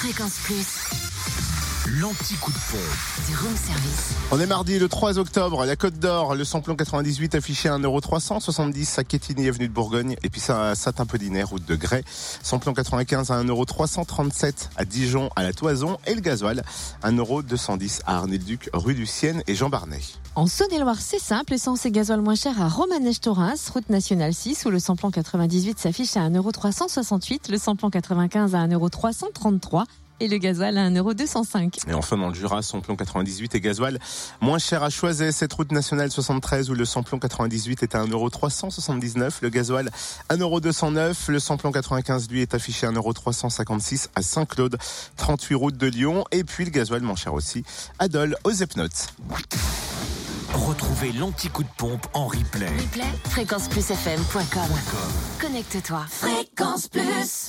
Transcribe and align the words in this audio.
Fréquence 0.00 0.38
Plus, 0.44 1.09
L'anti-coup 1.98 2.52
de 2.52 2.58
pompe. 2.70 3.26
du 3.26 3.36
room 3.36 3.56
service. 3.56 4.14
On 4.30 4.38
est 4.38 4.46
mardi 4.46 4.78
le 4.78 4.88
3 4.88 5.18
octobre, 5.18 5.64
la 5.64 5.74
Côte 5.74 5.98
d'Or, 5.98 6.36
le 6.36 6.44
samplon 6.44 6.76
98 6.76 7.34
affiché 7.34 7.68
à 7.68 7.76
1,370€ 7.78 9.00
à 9.00 9.02
Quétigny, 9.02 9.48
avenue 9.48 9.66
de 9.66 9.72
Bourgogne, 9.72 10.14
et 10.22 10.28
puis 10.28 10.40
ça 10.40 10.68
à 10.68 10.74
Saint-Apollinaire, 10.76 11.48
route 11.48 11.66
de 11.66 11.74
Grès. 11.74 12.04
Samplon 12.44 12.74
95 12.74 13.32
à 13.32 13.42
1,337€ 13.42 14.68
à 14.76 14.84
Dijon, 14.84 15.30
à 15.34 15.42
la 15.42 15.52
Toison, 15.52 15.98
et 16.06 16.14
le 16.14 16.20
gasoil 16.20 16.62
1,210€ 17.02 18.02
à 18.06 18.18
Arnay-le-Duc, 18.18 18.70
rue 18.72 18.94
du 18.94 19.06
Sienne 19.06 19.42
et 19.48 19.56
Jean 19.56 19.68
Barnet. 19.68 19.98
En 20.36 20.46
Saône-et-Loire, 20.46 21.00
c'est 21.00 21.18
simple, 21.18 21.54
essence 21.54 21.86
et 21.86 21.90
gasoil 21.90 22.20
moins 22.20 22.36
cher 22.36 22.62
à 22.62 22.68
Romanèche-Torins, 22.68 23.54
route 23.72 23.90
nationale 23.90 24.32
6, 24.32 24.64
où 24.64 24.70
le 24.70 24.78
samplon 24.78 25.10
98 25.10 25.80
s'affiche 25.80 26.16
à 26.16 26.28
1,368€, 26.28 27.50
le 27.50 27.58
samplon 27.58 27.90
95 27.90 28.54
à 28.54 28.64
1,333€ 28.68 29.86
et 30.20 30.28
le 30.28 30.38
gasoil 30.38 30.78
à 30.78 30.88
1,205€. 30.88 31.88
Et 31.88 31.94
enfin 31.94 32.16
dans 32.16 32.28
le 32.28 32.34
Jura, 32.34 32.62
samplon 32.62 32.96
98 32.96 33.54
et 33.54 33.60
gasoil 33.60 33.98
moins 34.40 34.58
cher 34.58 34.82
à 34.82 34.90
Choiset, 34.90 35.32
cette 35.32 35.52
route 35.52 35.72
nationale 35.72 36.10
73 36.10 36.70
où 36.70 36.74
le 36.74 36.84
samplon 36.84 37.18
98 37.18 37.82
est 37.82 37.94
à 37.94 38.04
1,379€, 38.04 39.38
le 39.42 39.48
gasoil 39.48 39.90
1,209€, 40.30 41.30
le 41.30 41.38
samplon 41.38 41.72
95 41.72 42.30
lui 42.30 42.42
est 42.42 42.54
affiché 42.54 42.86
à 42.86 42.90
1,356€ 42.90 44.08
à 44.14 44.22
Saint-Claude, 44.22 44.76
38 45.16 45.54
route 45.54 45.76
de 45.76 45.86
Lyon, 45.86 46.24
et 46.30 46.44
puis 46.44 46.64
le 46.64 46.70
gasoil 46.70 47.02
moins 47.02 47.16
cher 47.16 47.34
aussi 47.34 47.64
à 47.98 48.08
Dole, 48.08 48.36
aux 48.44 48.52
Epnotes. 48.52 49.08
Retrouvez 50.52 51.12
l'anti-coup 51.12 51.62
de 51.62 51.68
pompe 51.76 52.06
en 52.12 52.26
replay. 52.26 52.66
Replay, 52.66 53.04
fréquenceplusfm.com. 53.30 54.70
Connecte-toi. 55.40 56.04
Fréquence 56.08 56.88
Plus. 56.88 57.48